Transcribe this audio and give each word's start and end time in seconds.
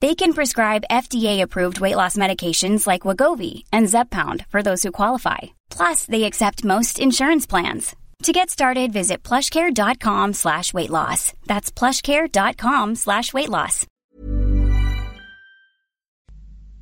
They 0.00 0.14
can 0.14 0.32
prescribe 0.32 0.88
FDA-approved 1.02 1.80
weight 1.80 1.96
loss 1.96 2.16
medications 2.16 2.86
like 2.86 3.06
Wagovi 3.08 3.54
and 3.72 3.90
Zepbound 3.94 4.46
for 4.48 4.62
those 4.62 4.82
who 4.82 4.98
qualify. 5.00 5.40
Plus, 5.68 6.06
they 6.06 6.24
accept 6.24 6.64
most 6.64 6.98
insurance 6.98 7.46
plans. 7.46 7.94
To 8.22 8.32
get 8.32 8.50
started, 8.50 8.92
visit 8.92 9.22
plushcare.com 9.22 10.32
slash 10.32 10.72
weight 10.72 10.90
loss. 10.90 11.32
That's 11.46 11.70
plushcare.com 11.72 12.94
slash 12.94 13.32
weight 13.34 13.50
loss. 13.50 13.86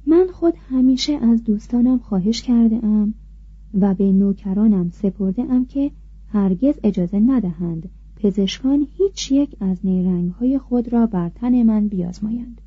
من 0.07 0.27
خود 0.33 0.55
همیشه 0.71 1.13
از 1.13 1.45
دوستانم 1.45 1.99
خواهش 1.99 2.43
کرده 2.43 2.77
ام 2.77 3.15
و 3.81 3.95
به 3.95 4.13
نوکرانم 4.13 4.91
سپرده 4.91 5.43
ام 5.43 5.67
که 5.67 5.91
هرگز 6.33 6.75
اجازه 6.85 7.21
ندهند 7.21 7.91
پزشکان 8.17 8.87
هیچ 8.97 9.33
یک 9.33 9.57
از 9.61 9.79
نیرنگ 9.85 10.33
های 10.33 10.59
خود 10.59 10.93
را 10.93 11.07
بر 11.07 11.29
تن 11.29 11.63
من 11.63 11.89
بیازمایند 11.89 12.61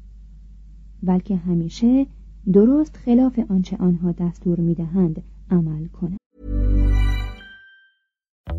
بلکه 1.02 1.36
همیشه 1.36 2.06
درست 2.52 2.96
خلاف 2.96 3.40
آنچه 3.50 3.76
آنها 3.80 4.12
دستور 4.12 4.60
می‌دهند 4.60 5.22
عمل 5.50 5.88
کنند 5.88 6.18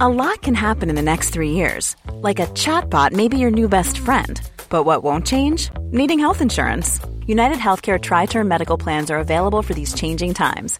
A 0.02 0.08
lot 0.08 0.42
can 0.42 0.56
happen 0.56 0.90
in 0.90 0.96
the 0.96 1.10
next 1.14 1.32
three 1.32 1.52
years. 1.52 1.98
Like 2.28 2.40
a 2.40 2.48
chatbot 2.64 3.12
may 3.12 3.28
be 3.28 3.38
your 3.38 3.52
new 3.52 3.68
best 3.68 4.00
friend. 4.00 4.40
But 4.70 4.86
what 4.86 5.04
won't 5.04 5.26
change? 5.26 5.70
Needing 5.92 6.20
health 6.20 6.42
insurance. 6.42 6.90
United 7.28 7.58
Healthcare 7.58 8.00
Tri 8.00 8.26
Term 8.26 8.48
Medical 8.48 8.78
Plans 8.78 9.12
are 9.12 9.20
available 9.20 9.62
for 9.62 9.74
these 9.74 9.94
changing 9.94 10.34
times. 10.36 10.80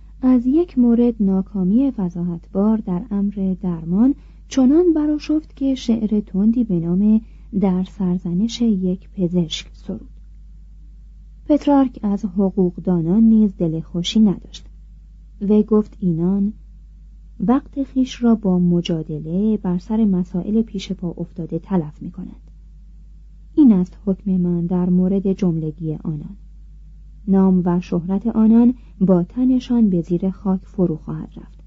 از 0.21 0.45
یک 0.45 0.79
مورد 0.79 1.15
ناکامی 1.19 1.93
وضاحتبار 1.97 2.77
در 2.77 3.05
امر 3.11 3.55
درمان 3.61 4.15
چنان 4.47 4.93
براشفت 4.93 5.55
که 5.55 5.75
شعر 5.75 6.19
تندی 6.19 6.63
به 6.63 6.79
نام 6.79 7.21
در 7.59 7.83
سرزنش 7.83 8.61
یک 8.61 9.09
پزشک 9.09 9.69
سرود. 9.73 10.09
پترارک 11.45 11.99
از 12.03 12.25
حقوقدانان 12.25 13.23
نیز 13.23 13.57
دل 13.57 13.79
خوشی 13.79 14.19
نداشت. 14.19 14.65
و 15.41 15.61
گفت 15.61 15.97
اینان 15.99 16.53
وقت 17.39 17.83
خیش 17.83 18.23
را 18.23 18.35
با 18.35 18.59
مجادله 18.59 19.57
بر 19.57 19.77
سر 19.77 20.05
مسائل 20.05 20.61
پیش 20.61 20.91
پا 20.91 21.13
افتاده 21.17 21.59
تلف 21.59 22.01
می 22.01 22.11
کند. 22.11 22.51
این 23.55 23.71
است 23.73 23.97
حکم 24.05 24.31
من 24.31 24.65
در 24.65 24.89
مورد 24.89 25.33
جملگی 25.33 25.93
آنان. 25.93 26.37
نام 27.27 27.61
و 27.65 27.79
شهرت 27.81 28.27
آنان 28.27 28.73
با 28.99 29.23
تنشان 29.23 29.89
به 29.89 30.01
زیر 30.01 30.29
خاک 30.29 30.61
فرو 30.63 30.95
خواهد 30.95 31.29
رفت. 31.37 31.61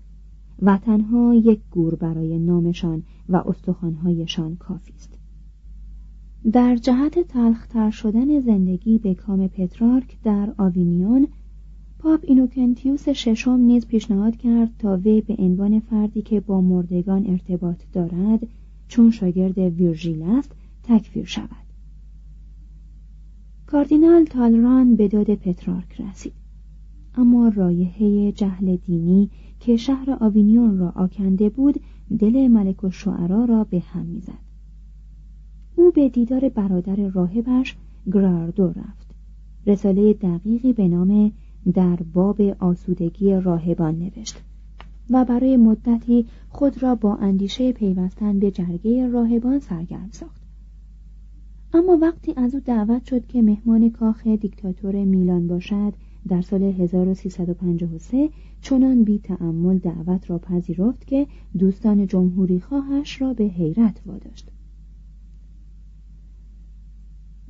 و 0.63 0.79
تنها 0.79 1.35
یک 1.35 1.61
گور 1.71 1.95
برای 1.95 2.39
نامشان 2.39 3.03
و 3.29 3.37
استخوانهایشان 3.37 4.57
کافی 4.57 4.93
است. 4.97 5.19
در 6.53 6.77
جهت 6.77 7.19
تلختر 7.19 7.91
شدن 7.91 8.41
زندگی 8.41 8.99
به 8.99 9.15
کام 9.15 9.49
پترارک 9.49 10.17
در 10.23 10.55
آوینیون 10.59 11.29
پاپ 11.99 12.21
اینوکنتیوس 12.23 13.09
ششم 13.09 13.51
نیز 13.51 13.87
پیشنهاد 13.87 14.37
کرد 14.37 14.71
تا 14.79 14.97
وی 14.97 15.21
به 15.21 15.35
عنوان 15.39 15.81
فردی 15.81 16.23
که 16.23 16.41
با 16.41 16.61
مردگان 16.61 17.27
ارتباط 17.27 17.83
دارد 17.93 18.47
چون 18.89 19.11
شاگرد 19.11 19.59
ویرژیل 19.59 20.23
است 20.23 20.53
تکفیر 20.83 21.25
شود. 21.25 21.64
کاردینال 23.67 24.25
تالران 24.25 24.97
به 24.97 25.09
داد 25.09 25.35
پترارک 25.35 26.01
رسید. 26.01 26.33
اما 27.15 27.49
رایحه 27.49 28.33
جهل 28.33 28.77
دینی 28.77 29.31
که 29.61 29.77
شهر 29.77 30.17
آوینیون 30.21 30.79
را 30.79 30.93
آکنده 30.97 31.49
بود 31.49 31.81
دل 32.19 32.49
ملک 32.49 32.85
و 32.85 32.91
شعرا 32.91 33.45
را 33.45 33.65
به 33.65 33.81
هم 33.81 34.07
می‌زد. 34.07 34.45
او 35.77 35.91
به 35.91 36.09
دیدار 36.09 36.49
برادر 36.49 37.09
راهبش 37.09 37.77
گراردو 38.13 38.69
رفت. 38.69 39.15
رساله 39.67 40.13
دقیقی 40.13 40.73
به 40.73 40.89
نام 40.89 41.33
در 41.75 41.97
باب 41.97 42.41
آسودگی 42.41 43.35
راهبان 43.35 43.99
نوشت 43.99 44.37
و 45.11 45.25
برای 45.25 45.57
مدتی 45.57 46.27
خود 46.49 46.83
را 46.83 46.95
با 46.95 47.17
اندیشه 47.17 47.73
پیوستن 47.73 48.39
به 48.39 48.51
جرگه 48.51 49.09
راهبان 49.09 49.59
سرگرم 49.59 50.09
ساخت. 50.13 50.44
اما 51.75 51.99
وقتی 52.03 52.35
از 52.37 52.55
او 52.55 52.61
دعوت 52.61 53.05
شد 53.05 53.27
که 53.27 53.43
مهمان 53.43 53.91
کاخ 53.91 54.27
دیکتاتور 54.27 55.05
میلان 55.05 55.47
باشد 55.47 55.93
در 56.29 56.43
سال 56.43 56.63
1353 56.63 58.31
چنان 58.61 59.05
بی 59.05 59.19
تعمل 59.19 59.79
دعوت 59.79 60.31
را 60.31 60.39
پذیرفت 60.39 61.07
که 61.07 61.27
دوستان 61.59 62.07
جمهوری 62.07 62.61
خواهش 62.61 63.23
را 63.23 63.35
به 63.35 63.45
حیرت 63.45 64.01
واداشت. 64.07 64.51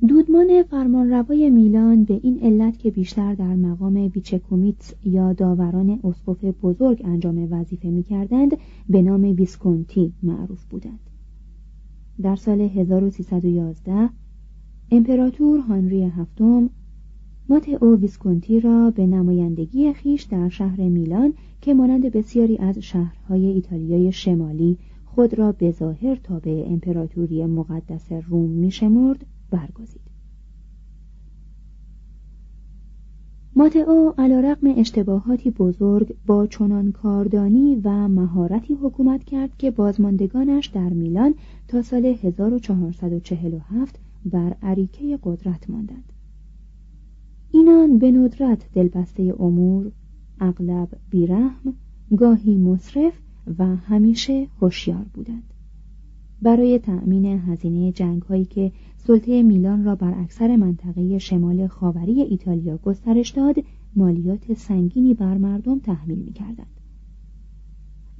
دودمان 0.07 0.63
فرمانروای 0.63 1.49
میلان 1.49 2.03
به 2.03 2.19
این 2.23 2.39
علت 2.39 2.79
که 2.79 2.91
بیشتر 2.91 3.33
در 3.35 3.55
مقام 3.55 4.07
بیچکومیتس 4.07 4.93
یا 5.03 5.33
داوران 5.33 5.99
اسقف 6.03 6.43
بزرگ 6.43 7.01
انجام 7.05 7.47
وظیفه 7.51 7.89
می‌کردند 7.89 8.57
به 8.89 9.01
نام 9.01 9.23
ویسکونتی 9.23 10.13
معروف 10.23 10.65
بودند. 10.65 11.14
در 12.21 12.35
سال 12.35 12.61
1311 12.61 14.09
امپراتور 14.91 15.59
هانری 15.59 16.03
هفتم 16.03 16.69
ماتئو 17.49 17.95
ویسکونتی 17.95 18.59
را 18.59 18.91
به 18.91 19.05
نمایندگی 19.05 19.93
خیش 19.93 20.23
در 20.23 20.49
شهر 20.49 20.81
میلان 20.81 21.33
که 21.61 21.73
مانند 21.73 22.11
بسیاری 22.11 22.57
از 22.57 22.77
شهرهای 22.77 23.45
ایتالیای 23.45 24.11
شمالی 24.11 24.77
خود 25.05 25.33
را 25.33 25.51
به 25.51 25.71
ظاهر 25.71 26.15
تابع 26.15 26.65
امپراتوری 26.67 27.45
مقدس 27.45 28.11
روم 28.11 28.49
میشمرد 28.49 29.25
برگزید. 29.51 30.14
ماتئو 33.57 34.13
علیرغم 34.17 34.73
اشتباهاتی 34.77 35.51
بزرگ 35.51 36.15
با 36.25 36.47
چنان 36.47 36.91
کاردانی 36.91 37.81
و 37.83 38.07
مهارتی 38.07 38.73
حکومت 38.73 39.23
کرد 39.23 39.57
که 39.57 39.71
بازماندگانش 39.71 40.67
در 40.67 40.89
میلان 40.89 41.35
تا 41.67 41.81
سال 41.81 42.05
1447 42.05 43.99
بر 44.25 44.55
عریکه 44.63 45.19
قدرت 45.23 45.69
ماندند. 45.69 46.13
اینان 47.51 47.97
به 47.97 48.11
ندرت 48.11 48.69
دلبسته 48.73 49.35
امور 49.39 49.91
اغلب 50.39 50.89
بیرحم 51.09 51.73
گاهی 52.17 52.57
مصرف 52.57 53.13
و 53.59 53.65
همیشه 53.65 54.47
هوشیار 54.61 55.05
بودند. 55.13 55.54
برای 56.41 56.79
تأمین 56.79 57.25
هزینه 57.25 57.91
جنگ 57.91 58.21
هایی 58.21 58.45
که 58.45 58.71
سلطه 58.97 59.43
میلان 59.43 59.83
را 59.83 59.95
بر 59.95 60.13
اکثر 60.19 60.55
منطقه 60.55 61.17
شمال 61.17 61.67
خاوری 61.67 62.21
ایتالیا 62.21 62.77
گسترش 62.77 63.29
داد 63.29 63.55
مالیات 63.95 64.53
سنگینی 64.53 65.13
بر 65.13 65.37
مردم 65.37 65.79
تحمیل 65.79 66.19
می 66.19 66.33
کردند. 66.33 66.79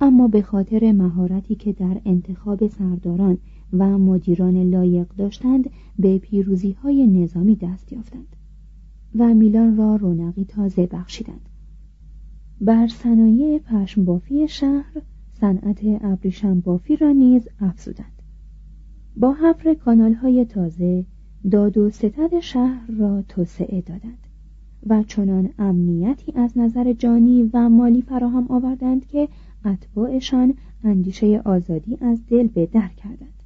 اما 0.01 0.27
به 0.27 0.41
خاطر 0.41 0.91
مهارتی 0.91 1.55
که 1.55 1.73
در 1.73 2.01
انتخاب 2.05 2.67
سرداران 2.67 3.37
و 3.73 3.97
مدیران 3.97 4.69
لایق 4.69 5.07
داشتند 5.17 5.69
به 5.99 6.17
پیروزی 6.17 6.71
های 6.71 7.07
نظامی 7.07 7.55
دست 7.55 7.93
یافتند 7.93 8.35
و 9.15 9.33
میلان 9.33 9.77
را 9.77 9.95
رونقی 9.95 10.45
تازه 10.45 10.85
بخشیدند 10.85 11.49
بر 12.61 12.87
صنایع 12.87 13.59
پشم 13.59 14.05
بافی 14.05 14.47
شهر 14.47 15.01
صنعت 15.39 15.79
ابریشم 15.83 16.59
بافی 16.59 16.95
را 16.95 17.11
نیز 17.11 17.47
افزودند. 17.61 18.21
با 19.17 19.33
حفر 19.33 19.73
کانال 19.73 20.13
های 20.13 20.45
تازه 20.45 21.05
داد 21.51 21.77
و 21.77 21.89
ستد 21.89 22.39
شهر 22.39 22.91
را 22.91 23.21
توسعه 23.21 23.81
دادند 23.81 24.27
و 24.87 25.03
چنان 25.03 25.49
امنیتی 25.59 26.31
از 26.35 26.57
نظر 26.57 26.93
جانی 26.93 27.49
و 27.53 27.69
مالی 27.69 28.01
فراهم 28.01 28.45
آوردند 28.49 29.07
که 29.07 29.27
اتباعشان 29.65 30.53
اندیشه 30.83 31.41
آزادی 31.45 31.97
از 32.01 32.25
دل 32.27 32.47
به 32.47 32.65
در 32.65 32.87
کردند. 32.87 33.43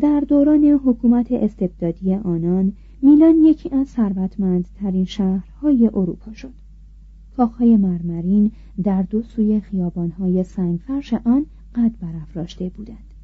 در 0.00 0.20
دوران 0.20 0.64
حکومت 0.64 1.32
استبدادی 1.32 2.14
آنان 2.14 2.72
میلان 3.02 3.34
یکی 3.44 3.70
از 3.70 3.88
ثروتمندترین 3.88 5.04
شهرهای 5.04 5.86
اروپا 5.86 6.32
شد. 6.32 6.59
کاخهای 7.40 7.76
مرمرین 7.76 8.50
در 8.82 9.02
دو 9.02 9.22
سوی 9.22 9.60
خیابانهای 9.60 10.44
سنگفرش 10.44 11.14
آن 11.14 11.46
قد 11.74 11.92
برافراشته 12.00 12.68
بودند. 12.68 13.14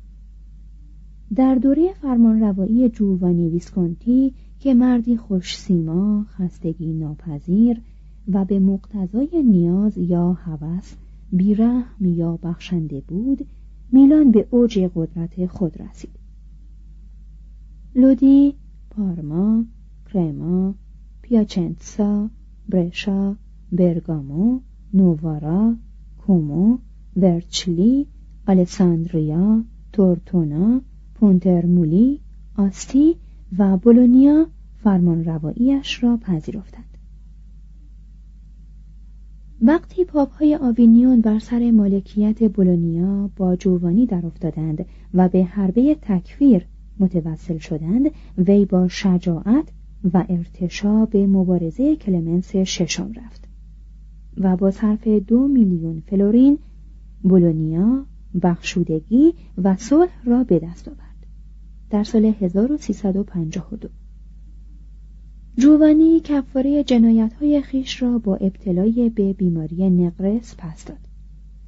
در 1.35 1.55
دوره 1.55 1.95
فرمانروایی 1.95 2.89
جووانی 2.89 3.49
ویسکونتی 3.49 4.35
که 4.59 4.75
مردی 4.75 5.17
خوش 5.17 5.59
سیما 5.59 6.25
خستگی 6.25 6.93
ناپذیر 6.93 7.81
و 8.29 8.45
به 8.45 8.59
مقتضای 8.59 9.43
نیاز 9.43 9.99
یا 9.99 10.33
هوس 10.33 10.95
بیرحم 11.33 12.05
یا 12.05 12.37
بخشنده 12.43 13.01
بود 13.01 13.47
میلان 13.93 14.31
به 14.31 14.47
اوج 14.51 14.91
قدرت 14.95 15.47
خود 15.47 15.83
رسید. 15.83 16.19
لودی 17.95 18.55
پارما 18.91 19.65
کرما 20.13 20.75
پیاچنتسا 21.23 22.31
برشا 22.69 23.37
برگامو 23.73 24.61
نووارا 24.95 25.75
کومو 26.19 26.79
ورچلی 27.17 28.07
آلساندریا 28.47 29.65
تورتونا 29.93 30.81
پونترمولی 31.15 32.21
آستی 32.57 33.17
و 33.59 33.77
بولونیا 33.77 34.47
فرمان 34.83 35.25
رواییش 35.25 36.05
را 36.05 36.17
پذیرفتند. 36.17 36.85
وقتی 39.63 40.05
پاپ 40.05 40.33
های 40.33 40.57
آوینیون 40.57 41.21
بر 41.21 41.39
سر 41.39 41.71
مالکیت 41.71 42.53
بولونیا 42.53 43.31
با 43.37 43.57
جوانی 43.57 44.07
در 44.07 44.27
افتادند 44.27 44.87
و 45.15 45.29
به 45.29 45.45
حربه 45.45 45.95
تکفیر 46.03 46.67
متوسل 46.99 47.59
شدند 47.59 48.11
وی 48.39 48.65
با 48.65 48.89
شجاعت 48.89 49.69
و 50.13 50.25
ارتشا 50.29 51.07
به 51.07 51.27
مبارزه 51.27 51.97
کلمنس 51.97 52.57
ششم 52.57 53.13
رفت. 53.17 53.46
و 54.37 54.57
با 54.57 54.71
صرف 54.71 55.09
دو 55.09 55.49
میلیون 55.49 56.03
فلورین 56.07 56.59
بولونیا 57.23 58.07
بخشودگی 58.43 59.35
و 59.59 59.77
صلح 59.77 60.25
را 60.25 60.45
به 60.45 60.59
دست 60.59 60.89
آورد. 60.89 61.27
در 61.91 62.05
سال 62.05 62.25
1352 62.25 63.89
جوانی 65.59 66.21
کفاره 66.21 66.85
جنایت 66.85 67.33
های 67.33 67.63
خیش 67.63 68.03
را 68.03 68.19
با 68.19 68.37
ابتلای 68.37 69.11
به 69.11 69.33
بیماری 69.33 69.91
نقرس 69.91 70.55
پس 70.59 70.85
داد 70.85 70.99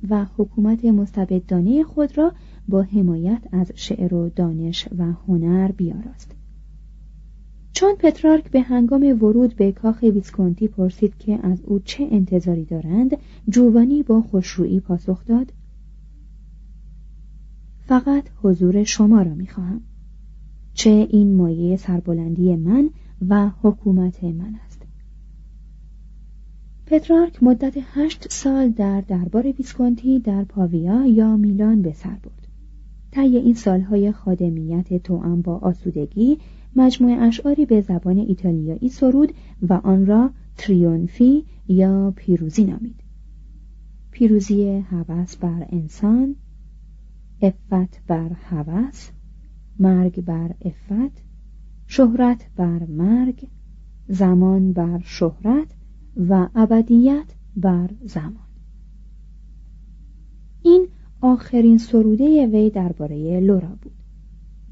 و 0.08 0.26
حکومت 0.36 0.84
مستبدانه 0.84 1.84
خود 1.84 2.18
را 2.18 2.32
با 2.68 2.82
حمایت 2.82 3.42
از 3.52 3.72
شعر 3.74 4.14
و 4.14 4.28
دانش 4.28 4.88
و 4.98 5.12
هنر 5.28 5.72
بیاراست. 5.72 6.37
چون 7.78 7.94
پترارک 7.98 8.50
به 8.50 8.60
هنگام 8.60 9.02
ورود 9.02 9.56
به 9.56 9.72
کاخ 9.72 10.02
ویسکونتی 10.02 10.68
پرسید 10.68 11.18
که 11.18 11.46
از 11.46 11.62
او 11.64 11.78
چه 11.78 12.08
انتظاری 12.10 12.64
دارند 12.64 13.16
جوانی 13.48 14.02
با 14.02 14.22
خوشرویی 14.22 14.80
پاسخ 14.80 15.24
داد 15.24 15.52
فقط 17.86 18.24
حضور 18.42 18.84
شما 18.84 19.22
را 19.22 19.34
می‌خواهم. 19.34 19.80
چه 20.74 20.90
این 21.10 21.34
مایه 21.34 21.76
سربلندی 21.76 22.56
من 22.56 22.90
و 23.28 23.50
حکومت 23.62 24.24
من 24.24 24.54
است. 24.66 24.82
پترارک 26.86 27.42
مدت 27.42 27.74
هشت 27.94 28.32
سال 28.32 28.70
در 28.70 29.00
دربار 29.00 29.52
ویسکونتی 29.58 30.18
در 30.18 30.44
پاویا 30.44 31.06
یا 31.06 31.36
میلان 31.36 31.82
به 31.82 31.92
سر 31.92 32.10
برد. 32.10 32.48
طی 33.10 33.36
این 33.36 33.54
سالهای 33.54 34.12
خادمیت 34.12 35.02
توأم 35.02 35.42
با 35.42 35.56
آسودگی 35.58 36.38
مجموعه 36.76 37.16
اشعاری 37.16 37.66
به 37.66 37.80
زبان 37.80 38.18
ایتالیایی 38.18 38.88
سرود 38.88 39.32
و 39.68 39.72
آن 39.72 40.06
را 40.06 40.30
تریونفی 40.56 41.44
یا 41.68 42.12
پیروزی 42.16 42.64
نامید. 42.64 43.00
پیروزی 44.10 44.68
هوس 44.68 45.36
بر 45.36 45.66
انسان 45.68 46.36
افت 47.42 48.06
بر 48.06 48.32
هوس 48.32 49.10
مرگ 49.78 50.24
بر 50.24 50.54
افت 50.60 51.22
شهرت 51.86 52.50
بر 52.56 52.86
مرگ 52.86 53.48
زمان 54.08 54.72
بر 54.72 55.00
شهرت 55.04 55.74
و 56.28 56.48
ابدیت 56.54 57.34
بر 57.56 57.90
زمان. 58.04 58.48
این 60.62 60.88
آخرین 61.20 61.78
سروده 61.78 62.46
وی 62.46 62.70
درباره 62.70 63.40
لورا 63.40 63.78
بود. 63.82 63.97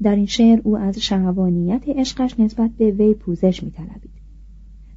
در 0.01 0.15
این 0.15 0.25
شعر 0.25 0.61
او 0.63 0.77
از 0.77 0.99
شهوانیت 0.99 1.83
عشقش 1.87 2.39
نسبت 2.39 2.71
به 2.77 2.91
وی 2.91 3.13
پوزش 3.13 3.63
میطلبید. 3.63 4.17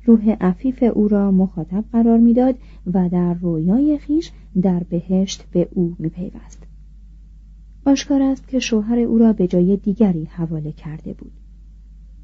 روح 0.04 0.30
عفیف 0.30 0.84
او 0.94 1.08
را 1.08 1.30
مخاطب 1.30 1.84
قرار 1.92 2.18
می‌داد 2.18 2.54
و 2.86 3.08
در 3.08 3.34
رویای 3.34 3.98
خیش 3.98 4.32
در 4.62 4.82
بهشت 4.82 5.44
به 5.52 5.68
او 5.70 5.96
میپیوست. 5.98 6.62
آشکار 7.86 8.22
است 8.22 8.48
که 8.48 8.58
شوهر 8.58 8.98
او 8.98 9.18
را 9.18 9.32
به 9.32 9.46
جای 9.46 9.76
دیگری 9.76 10.24
حواله 10.24 10.72
کرده 10.72 11.12
بود. 11.12 11.32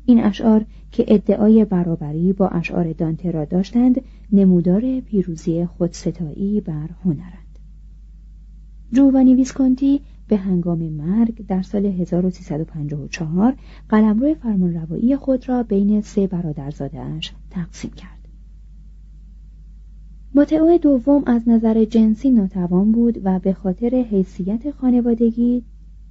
این 0.06 0.20
اشعار 0.20 0.64
که 0.90 1.04
ادعای 1.08 1.64
برابری 1.64 2.32
با 2.32 2.48
اشعار 2.48 2.92
دانته 2.92 3.30
را 3.30 3.44
داشتند 3.44 4.00
نمودار 4.32 5.00
پیروزی 5.00 5.64
خودستایی 5.64 6.60
بر 6.60 6.88
هنرند. 7.04 7.58
جوانی 8.92 9.34
ویسکونتی 9.34 10.00
به 10.28 10.36
هنگام 10.36 10.78
مرگ 10.78 11.46
در 11.46 11.62
سال 11.62 11.86
1354 11.86 13.56
قلمرو 13.88 14.34
فرمانروایی 14.34 15.16
خود 15.16 15.48
را 15.48 15.62
بین 15.62 16.00
سه 16.00 16.26
برادرزادهاش 16.26 17.32
تقسیم 17.50 17.90
کرد. 17.90 18.28
ماتئو 20.34 20.78
دوم 20.78 21.22
از 21.26 21.48
نظر 21.48 21.84
جنسی 21.84 22.30
ناتوان 22.30 22.92
بود 22.92 23.20
و 23.24 23.38
به 23.38 23.52
خاطر 23.52 24.06
حیثیت 24.10 24.70
خانوادگی 24.70 25.64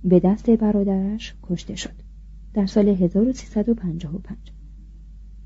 به 0.04 0.20
دست 0.20 0.50
برادرش 0.50 1.36
کشته 1.44 1.76
شد. 1.76 2.06
در 2.54 2.66
سال 2.66 2.88
1355 2.90 4.38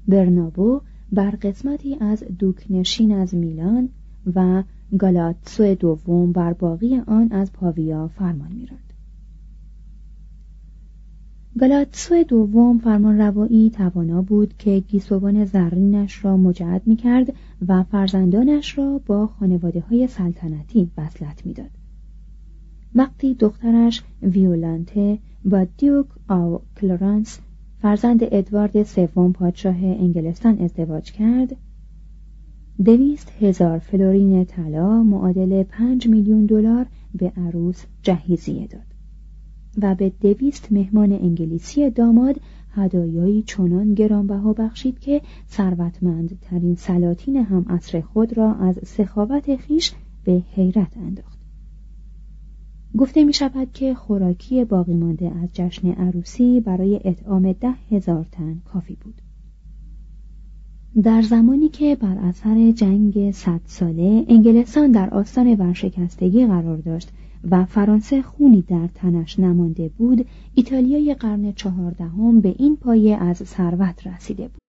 برنابو 0.07 0.81
بر 1.11 1.31
قسمتی 1.31 1.97
از 1.99 2.23
دوکنشین 2.39 3.11
از 3.11 3.35
میلان 3.35 3.89
و 4.35 4.63
گالاتسو 4.97 5.75
دوم 5.75 6.31
بر 6.31 6.53
باقی 6.53 6.97
آن 6.97 7.31
از 7.31 7.53
پاویا 7.53 8.07
فرمان 8.07 8.51
میراند 8.51 8.93
گالاتسو 11.59 12.23
دوم 12.23 12.77
فرمان 12.77 13.17
روایی 13.17 13.69
توانا 13.69 14.21
بود 14.21 14.57
که 14.57 14.79
گیسوان 14.79 15.45
زرینش 15.45 16.25
را 16.25 16.37
مجعد 16.37 16.81
می 16.85 16.95
کرد 16.95 17.33
و 17.67 17.83
فرزندانش 17.83 18.77
را 18.77 19.01
با 19.05 19.27
خانواده 19.27 19.79
های 19.79 20.07
سلطنتی 20.07 20.91
وصلت 20.97 21.45
می‌داد. 21.45 21.69
وقتی 22.95 23.33
دخترش 23.33 24.03
ویولانته 24.21 25.19
با 25.45 25.67
دیوک 25.77 26.05
آو 26.27 26.61
کلورانس 26.81 27.39
فرزند 27.81 28.19
ادوارد 28.21 28.83
سوم 28.83 29.33
پادشاه 29.33 29.75
انگلستان 29.75 30.59
ازدواج 30.59 31.11
کرد 31.11 31.55
دویست 32.85 33.31
هزار 33.39 33.79
فلورین 33.79 34.45
طلا 34.45 35.03
معادل 35.03 35.63
پنج 35.63 36.07
میلیون 36.07 36.45
دلار 36.45 36.85
به 37.15 37.33
عروس 37.37 37.85
جهیزیه 38.01 38.67
داد 38.67 38.95
و 39.81 39.95
به 39.95 40.11
دویست 40.21 40.71
مهمان 40.71 41.11
انگلیسی 41.11 41.89
داماد 41.89 42.35
هدایایی 42.71 43.43
چنان 43.43 43.93
گرانبها 43.93 44.53
بخشید 44.53 44.99
که 44.99 45.21
ثروتمندترین 45.47 46.75
سلاطین 46.75 47.35
هم 47.35 47.65
عصر 47.69 48.01
خود 48.01 48.37
را 48.37 48.53
از 48.53 48.79
سخاوت 48.85 49.55
خیش 49.55 49.91
به 50.23 50.43
حیرت 50.51 50.97
انداخت. 50.97 51.39
گفته 52.97 53.23
می 53.23 53.33
شود 53.33 53.71
که 53.73 53.93
خوراکی 53.93 54.65
باقی 54.65 54.93
مانده 54.93 55.31
از 55.43 55.49
جشن 55.53 55.91
عروسی 55.91 56.59
برای 56.59 56.99
اطعام 57.03 57.51
ده 57.51 57.73
هزار 57.91 58.25
تن 58.31 58.61
کافی 58.65 58.97
بود. 59.01 59.21
در 61.03 61.21
زمانی 61.21 61.69
که 61.69 61.95
بر 61.95 62.17
اثر 62.17 62.71
جنگ 62.71 63.31
صد 63.31 63.61
ساله 63.65 64.25
انگلستان 64.27 64.91
در 64.91 65.09
آستان 65.09 65.55
ورشکستگی 65.55 66.45
قرار 66.45 66.77
داشت 66.77 67.09
و 67.51 67.65
فرانسه 67.65 68.21
خونی 68.21 68.61
در 68.61 68.87
تنش 68.95 69.39
نمانده 69.39 69.91
بود 69.97 70.25
ایتالیای 70.55 71.13
قرن 71.13 71.51
چهاردهم 71.51 72.41
به 72.41 72.55
این 72.57 72.77
پایه 72.77 73.17
از 73.17 73.37
ثروت 73.37 74.07
رسیده 74.07 74.43
بود. 74.47 74.68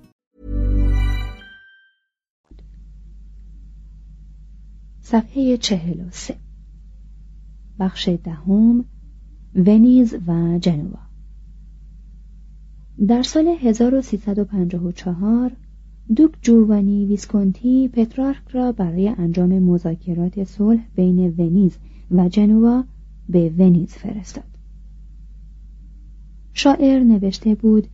صفحه 5.11 5.57
چهل 5.57 6.01
و 6.01 6.09
سه. 6.11 6.35
بخش 7.79 8.09
دهم 8.23 8.85
ونیز 9.55 10.15
و 10.27 10.59
جنوا. 10.59 10.99
در 13.07 13.23
سال 13.23 13.47
1354 13.47 15.51
دوک 16.15 16.31
جوانی 16.41 17.05
ویسکونتی 17.05 17.87
پترارک 17.87 18.41
را 18.51 18.71
برای 18.71 19.07
انجام 19.07 19.59
مذاکرات 19.59 20.43
صلح 20.43 20.81
بین 20.95 21.19
ونیز 21.19 21.77
و 22.11 22.29
جنوا 22.29 22.83
به 23.29 23.49
ونیز 23.49 23.93
فرستاد. 23.93 24.57
شاعر 26.53 26.99
نوشته 26.99 27.55
بود 27.55 27.87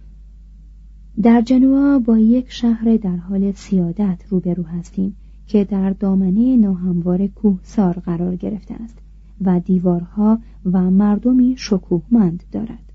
در 1.21 1.41
جنوا 1.41 1.99
با 1.99 2.17
یک 2.17 2.51
شهر 2.51 2.97
در 2.97 3.15
حال 3.15 3.51
سیادت 3.51 4.23
روبرو 4.29 4.63
هستیم. 4.63 5.15
که 5.47 5.63
در 5.63 5.89
دامنه 5.89 6.57
ناهموار 6.57 7.27
کوهسار 7.27 7.93
قرار 7.93 8.35
گرفته 8.35 8.73
است 8.73 8.97
و 9.41 9.59
دیوارها 9.59 10.39
و 10.65 10.91
مردمی 10.91 11.55
شکوهمند 11.57 12.43
دارد. 12.51 12.93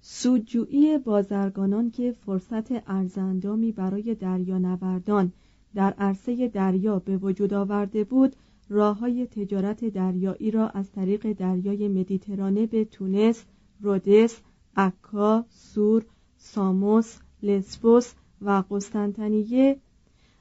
سودجویی 0.00 0.98
بازرگانان 0.98 1.90
که 1.90 2.12
فرصت 2.12 2.88
ارزندامی 2.90 3.72
برای 3.72 4.14
دریانوردان 4.14 5.32
در 5.74 5.92
عرصه 5.98 6.48
دریا 6.48 6.98
به 6.98 7.16
وجود 7.16 7.54
آورده 7.54 8.04
بود 8.04 8.36
راه 8.68 8.98
های 8.98 9.26
تجارت 9.26 9.84
دریایی 9.84 10.50
را 10.50 10.68
از 10.68 10.92
طریق 10.92 11.32
دریای 11.32 11.88
مدیترانه 11.88 12.66
به 12.66 12.84
تونس، 12.84 13.44
رودس، 13.80 14.40
عکا، 14.76 15.44
سور، 15.48 16.04
ساموس، 16.36 17.18
لسبوس 17.42 18.12
و 18.42 18.62
قسطنطنیه 18.70 19.76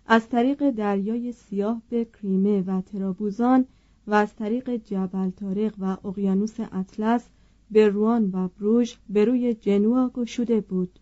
از 0.07 0.29
طریق 0.29 0.69
دریای 0.69 1.31
سیاه 1.31 1.81
به 1.89 2.05
کریمه 2.05 2.62
و 2.62 2.81
ترابوزان 2.81 3.65
و 4.07 4.13
از 4.13 4.35
طریق 4.35 4.69
جبل 4.69 5.29
تارق 5.29 5.74
و 5.79 6.07
اقیانوس 6.07 6.59
اطلس 6.59 7.29
به 7.71 7.89
روان 7.89 8.29
و 8.33 8.47
بروژ 8.47 8.93
به 9.09 9.25
روی 9.25 9.53
جنوا 9.53 10.09
گشوده 10.09 10.62
بود. 10.62 11.00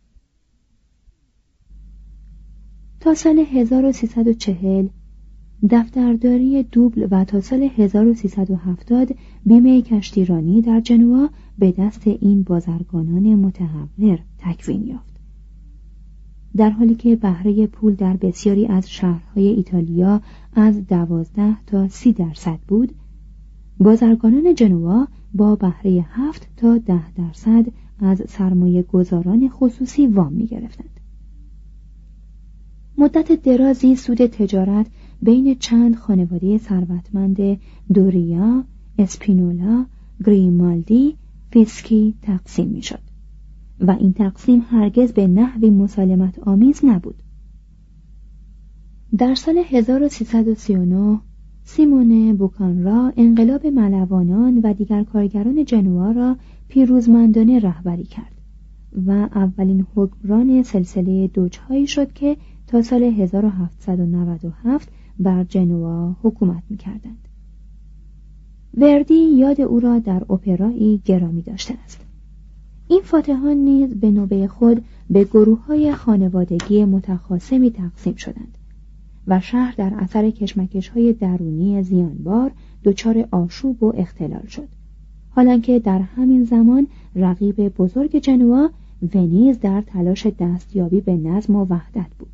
تا 2.99 3.13
سال 3.13 3.39
1340 3.39 4.87
دفترداری 5.69 6.63
دوبل 6.63 7.07
و 7.11 7.25
تا 7.25 7.41
سال 7.41 7.63
1370 7.63 9.15
بیمه 9.45 9.81
کشتیرانی 9.81 10.61
در 10.61 10.79
جنوا 10.79 11.29
به 11.59 11.71
دست 11.71 12.07
این 12.07 12.43
بازرگانان 12.43 13.35
متحور 13.35 14.19
تکوین 14.37 14.87
یافت. 14.87 15.12
در 16.57 16.69
حالی 16.69 16.95
که 16.95 17.15
بهره 17.15 17.67
پول 17.67 17.95
در 17.95 18.17
بسیاری 18.17 18.65
از 18.65 18.89
شهرهای 18.89 19.47
ایتالیا 19.47 20.21
از 20.53 20.87
دوازده 20.87 21.57
تا 21.65 21.87
سی 21.87 22.13
درصد 22.13 22.59
بود 22.67 22.95
بازرگانان 23.79 24.55
جنوا 24.55 25.07
با 25.33 25.55
بهره 25.55 26.05
هفت 26.09 26.47
تا 26.57 26.77
ده 26.77 27.13
درصد 27.13 27.65
از 27.99 28.23
سرمایه 28.27 28.83
گذاران 28.83 29.49
خصوصی 29.49 30.07
وام 30.07 30.33
می 30.33 30.47
گرفتند. 30.47 30.99
مدت 32.97 33.43
درازی 33.43 33.95
سود 33.95 34.25
تجارت 34.25 34.87
بین 35.21 35.55
چند 35.55 35.95
خانواده 35.95 36.57
ثروتمند 36.57 37.59
دوریا، 37.93 38.63
اسپینولا، 38.99 39.85
گریمالدی، 40.25 41.15
فیسکی 41.51 42.13
تقسیم 42.21 42.67
می 42.67 42.81
شد. 42.81 43.12
و 43.79 43.91
این 43.91 44.13
تقسیم 44.13 44.65
هرگز 44.69 45.13
به 45.13 45.27
نحوی 45.27 45.69
مسالمت 45.69 46.39
آمیز 46.39 46.85
نبود 46.85 47.23
در 49.17 49.35
سال 49.35 49.57
1339 49.57 51.19
سیمون 51.63 52.37
بوکانرا 52.37 53.13
انقلاب 53.17 53.67
ملوانان 53.67 54.57
و 54.63 54.73
دیگر 54.73 55.03
کارگران 55.03 55.65
جنوا 55.65 56.11
را 56.11 56.37
پیروزمندانه 56.67 57.59
رهبری 57.59 58.03
کرد 58.03 58.33
و 59.05 59.11
اولین 59.11 59.85
حکمران 59.95 60.63
سلسله 60.63 61.27
دوجهایی 61.27 61.87
شد 61.87 62.13
که 62.13 62.37
تا 62.67 62.81
سال 62.81 63.03
1797 63.03 64.89
بر 65.19 65.43
جنوا 65.43 66.15
حکومت 66.23 66.63
می 66.69 66.77
کردند. 66.77 67.27
وردی 68.77 69.13
یاد 69.15 69.61
او 69.61 69.79
را 69.79 69.99
در 69.99 70.23
اپرایی 70.29 71.01
گرامی 71.05 71.41
داشته 71.41 71.73
است. 71.83 72.05
این 72.87 73.01
فاتحان 73.03 73.57
نیز 73.57 73.93
به 73.93 74.11
نوبه 74.11 74.47
خود 74.47 74.83
به 75.09 75.23
گروه 75.23 75.65
های 75.65 75.93
خانوادگی 75.93 76.85
متخاصمی 76.85 77.71
تقسیم 77.71 78.15
شدند 78.15 78.57
و 79.27 79.39
شهر 79.39 79.73
در 79.77 79.93
اثر 79.97 80.29
کشمکش 80.29 80.89
های 80.89 81.13
درونی 81.13 81.83
زیانبار 81.83 82.51
دچار 82.83 83.27
آشوب 83.31 83.83
و 83.83 83.93
اختلال 83.95 84.45
شد. 84.45 84.67
حالانکه 85.29 85.79
در 85.79 85.99
همین 85.99 86.43
زمان 86.43 86.87
رقیب 87.15 87.67
بزرگ 87.69 88.15
جنوا 88.15 88.69
ونیز 89.13 89.59
در 89.59 89.81
تلاش 89.81 90.27
دستیابی 90.39 91.01
به 91.01 91.17
نظم 91.17 91.55
و 91.55 91.65
وحدت 91.69 92.09
بود. 92.19 92.31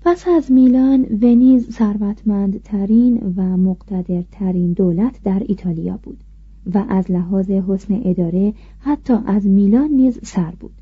پس 0.00 0.28
از 0.28 0.52
میلان 0.52 1.06
ونیز 1.22 1.70
ثروتمندترین 1.70 3.34
و 3.36 3.56
مقتدرترین 3.56 4.72
دولت 4.72 5.22
در 5.24 5.42
ایتالیا 5.46 5.98
بود. 6.02 6.24
و 6.74 6.84
از 6.88 7.10
لحاظ 7.10 7.50
حسن 7.50 8.00
اداره 8.04 8.54
حتی 8.78 9.14
از 9.26 9.46
میلان 9.46 9.90
نیز 9.90 10.18
سر 10.22 10.50
بود. 10.60 10.74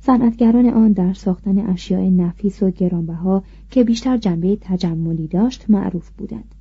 صنعتگران 0.00 0.66
آن 0.66 0.92
در 0.92 1.12
ساختن 1.12 1.58
اشیاء 1.58 2.10
نفیس 2.10 2.62
و 2.62 2.70
گرانبها 2.70 3.42
که 3.70 3.84
بیشتر 3.84 4.16
جنبه 4.16 4.58
تجملی 4.60 5.26
داشت 5.26 5.70
معروف 5.70 6.10
بودند. 6.10 6.54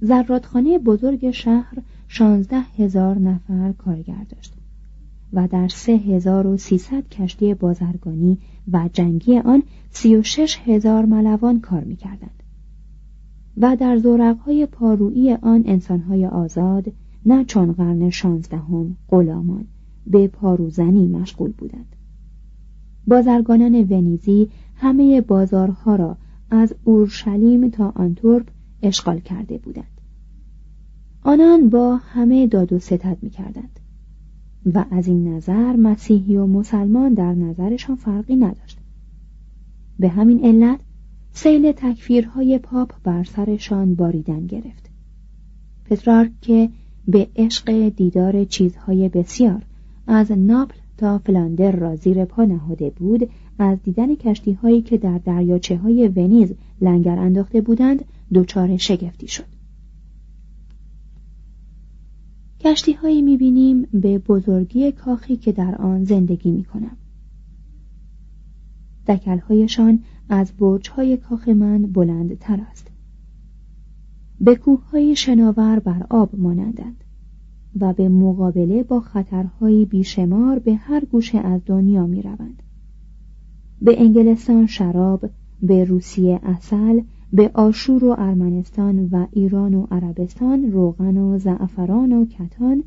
زرادخانه 0.00 0.78
بزرگ 0.78 1.30
شهر 1.30 1.78
شانزده 2.08 2.60
هزار 2.78 3.18
نفر 3.18 3.72
کارگر 3.72 4.26
داشت 4.28 4.54
و 5.32 5.48
در 5.48 5.68
سه 5.68 5.92
هزار 5.92 6.46
و 6.46 6.56
سیصد 6.56 7.08
کشتی 7.08 7.54
بازرگانی 7.54 8.38
و 8.72 8.88
جنگی 8.92 9.38
آن 9.38 9.62
سی 9.90 10.16
و 10.16 10.22
شش 10.22 10.58
هزار 10.64 11.04
ملوان 11.04 11.60
کار 11.60 11.84
می‌کردند 11.84 12.42
و 13.56 13.76
در 13.76 13.98
زورقهای 13.98 14.66
پارویی 14.66 15.32
آن 15.32 15.62
انسانهای 15.66 16.26
آزاد 16.26 16.92
نه 17.28 17.44
چون 17.44 17.72
قرن 17.72 18.10
شانزدهم 18.10 18.96
غلامان 19.08 19.64
به 20.06 20.28
پاروزنی 20.28 21.08
مشغول 21.08 21.52
بودند. 21.52 21.96
بازرگانان 23.06 23.74
ونیزی 23.74 24.48
همه 24.74 25.20
بازارها 25.20 25.96
را 25.96 26.16
از 26.50 26.74
اورشلیم 26.84 27.68
تا 27.68 27.92
آنتورپ 27.94 28.46
اشغال 28.82 29.20
کرده 29.20 29.58
بودند. 29.58 30.00
آنان 31.22 31.68
با 31.68 31.96
همه 31.96 32.46
داد 32.46 32.72
و 32.72 32.78
ستد 32.78 33.18
می 33.22 33.30
کردند 33.30 33.80
و 34.74 34.84
از 34.90 35.06
این 35.06 35.28
نظر 35.28 35.76
مسیحی 35.76 36.36
و 36.36 36.46
مسلمان 36.46 37.14
در 37.14 37.34
نظرشان 37.34 37.96
فرقی 37.96 38.36
نداشت. 38.36 38.78
به 39.98 40.08
همین 40.08 40.44
علت 40.44 40.80
سیل 41.32 41.72
تکفیرهای 41.72 42.58
پاپ 42.58 42.92
بر 43.02 43.24
سرشان 43.24 43.94
باریدن 43.94 44.46
گرفت. 44.46 44.90
پترارک 45.84 46.30
که 46.40 46.70
به 47.08 47.28
عشق 47.36 47.88
دیدار 47.88 48.44
چیزهای 48.44 49.08
بسیار. 49.08 49.62
از 50.06 50.32
ناپل 50.32 50.78
تا 50.96 51.18
فلاندر 51.18 51.72
را 51.72 51.96
زیر 51.96 52.24
پا 52.24 52.44
نهاده 52.44 52.90
بود 52.90 53.30
از 53.58 53.78
دیدن 53.82 54.14
کشتی 54.14 54.52
هایی 54.52 54.82
که 54.82 54.98
در 54.98 55.18
دریاچه 55.18 55.76
های 55.76 56.08
ونیز 56.08 56.54
لنگر 56.80 57.18
انداخته 57.18 57.60
بودند 57.60 58.04
دچار 58.34 58.76
شگفتی 58.76 59.28
شد. 59.28 59.44
کشتی 62.60 62.92
هایی 62.92 63.22
می 63.22 63.36
بینیم 63.36 63.82
به 63.82 64.18
بزرگی 64.18 64.92
کاخی 64.92 65.36
که 65.36 65.52
در 65.52 65.74
آن 65.74 66.04
زندگی 66.04 66.50
می 66.50 66.64
کنم 66.64 66.96
دکلهایشان 69.06 70.02
از 70.28 70.52
برج 70.52 70.88
های 70.88 71.16
کاخ 71.16 71.48
من 71.48 71.82
بلندتر 71.82 72.60
است. 72.70 72.90
به 74.40 74.56
کوههای 74.56 75.16
شناور 75.16 75.78
بر 75.78 76.06
آب 76.10 76.30
مانندند 76.36 77.04
و 77.80 77.92
به 77.92 78.08
مقابله 78.08 78.82
با 78.82 79.00
خطرهایی 79.00 79.84
بیشمار 79.84 80.58
به 80.58 80.74
هر 80.74 81.04
گوشه 81.04 81.38
از 81.38 81.60
دنیا 81.66 82.06
می 82.06 82.22
روند. 82.22 82.62
به 83.82 84.02
انگلستان 84.02 84.66
شراب، 84.66 85.30
به 85.62 85.84
روسیه 85.84 86.40
اصل، 86.42 87.00
به 87.32 87.50
آشور 87.54 88.04
و 88.04 88.14
ارمنستان 88.18 89.08
و 89.12 89.26
ایران 89.32 89.74
و 89.74 89.86
عربستان 89.90 90.72
روغن 90.72 91.16
و 91.16 91.38
زعفران 91.38 92.12
و 92.12 92.26
کتان 92.26 92.84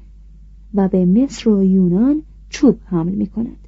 و 0.74 0.88
به 0.88 1.06
مصر 1.06 1.50
و 1.50 1.64
یونان 1.64 2.22
چوب 2.50 2.78
حمل 2.86 3.12
می 3.12 3.28
کند. 3.28 3.68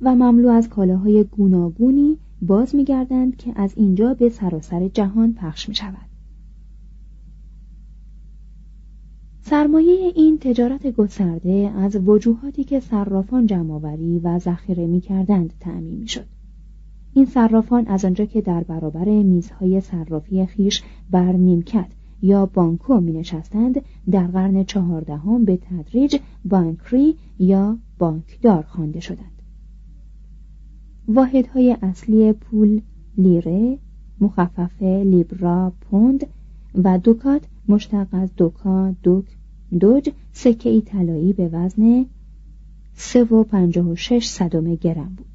و 0.00 0.14
مملو 0.14 0.48
از 0.48 0.68
کالاهای 0.68 1.24
گوناگونی 1.24 2.16
باز 2.42 2.74
می 2.74 2.84
گردند 2.84 3.36
که 3.36 3.52
از 3.56 3.72
اینجا 3.76 4.14
به 4.14 4.28
سراسر 4.28 4.88
جهان 4.88 5.32
پخش 5.32 5.68
می 5.68 5.74
شود. 5.74 6.07
سرمایه 9.50 10.12
این 10.14 10.38
تجارت 10.38 10.86
گسترده 10.86 11.72
از 11.76 11.96
وجوهاتی 11.96 12.64
که 12.64 12.80
صرافان 12.80 13.46
جمعآوری 13.46 14.18
و 14.18 14.38
ذخیره 14.38 14.86
می‌کردند 14.86 15.54
تعمین 15.60 15.94
می‌شد. 15.94 16.24
این 17.14 17.26
صرافان 17.26 17.86
از 17.86 18.04
آنجا 18.04 18.24
که 18.24 18.40
در 18.40 18.62
برابر 18.64 19.04
میزهای 19.04 19.80
صرافی 19.80 20.46
خیش 20.46 20.82
بر 21.10 21.32
نیمکت 21.32 21.86
یا 22.22 22.46
بانکو 22.46 23.00
می 23.00 23.12
نشستند 23.12 23.80
در 24.10 24.26
قرن 24.26 24.64
چهاردهم 24.64 25.44
به 25.44 25.56
تدریج 25.56 26.16
بانکری 26.44 27.14
یا 27.38 27.78
بانکدار 27.98 28.62
خوانده 28.62 29.00
شدند. 29.00 29.42
واحدهای 31.08 31.76
اصلی 31.82 32.32
پول 32.32 32.80
لیره 33.18 33.78
مخففه 34.20 35.02
لیبرا 35.06 35.72
پوند 35.80 36.26
و 36.84 36.98
دوکات 36.98 37.42
مشتق 37.68 38.06
از 38.12 38.34
دوکا 38.36 38.94
دوک 39.02 39.37
دوج 39.80 40.10
سکه 40.32 40.70
ای 40.70 40.80
طلایی 40.80 41.32
به 41.32 41.48
وزن 41.48 42.06
سه 42.94 43.24
و 43.24 43.44
پنجاه 43.44 43.88
و 43.88 43.96
شش 43.96 44.26
صدم 44.26 44.74
گرم 44.74 45.14
بود 45.16 45.26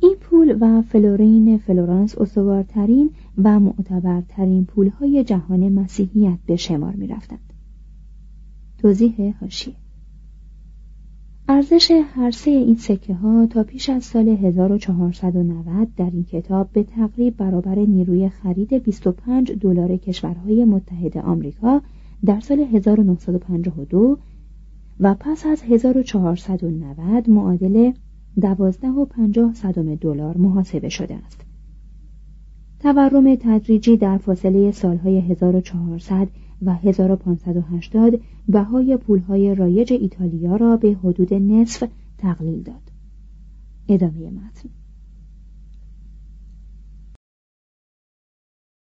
این 0.00 0.16
پول 0.20 0.56
و 0.60 0.82
فلورین 0.82 1.58
فلورانس 1.58 2.18
استوارترین 2.18 3.10
و 3.38 3.60
معتبرترین 3.60 4.64
پولهای 4.64 5.24
جهان 5.24 5.68
مسیحیت 5.72 6.38
به 6.46 6.56
شمار 6.56 6.94
می 6.94 7.06
رفتند. 7.06 7.52
توضیح 8.78 9.34
هاشیه 9.40 9.74
ارزش 11.48 11.90
هر 12.14 12.30
سه 12.30 12.50
این 12.50 12.76
سکه 12.76 13.14
ها 13.14 13.46
تا 13.46 13.62
پیش 13.62 13.90
از 13.90 14.04
سال 14.04 14.28
1490 14.28 15.88
در 15.96 16.10
این 16.12 16.24
کتاب 16.24 16.68
به 16.72 16.82
تقریب 16.82 17.36
برابر 17.36 17.74
نیروی 17.74 18.28
خرید 18.28 18.74
25 18.74 19.52
دلار 19.52 19.96
کشورهای 19.96 20.64
متحد 20.64 21.18
آمریکا 21.18 21.82
در 22.24 22.40
سال 22.40 22.60
1952 22.60 24.18
و 25.00 25.14
پس 25.20 25.46
از 25.46 25.62
1490 25.62 27.30
معادل 27.30 27.92
12 28.40 28.88
و 28.88 29.04
50 29.04 29.54
صدم 29.54 29.94
دلار 29.94 30.36
محاسبه 30.36 30.88
شده 30.88 31.14
است. 31.14 31.40
تورم 32.80 33.34
تدریجی 33.34 33.96
در 33.96 34.18
فاصله 34.18 34.72
سالهای 34.72 35.20
1400 35.20 36.28
و 36.62 36.74
1580 36.74 38.20
بهای 38.48 38.96
پولهای 38.96 39.54
رایج 39.54 39.92
ایتالیا 39.92 40.56
را 40.56 40.76
به 40.76 40.96
حدود 41.04 41.34
نصف 41.34 41.88
تقلیل 42.18 42.62
داد. 42.62 42.92
ادامه 43.88 44.30
متن 44.30 44.68